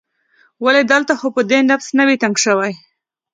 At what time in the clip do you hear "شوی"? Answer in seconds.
2.43-2.71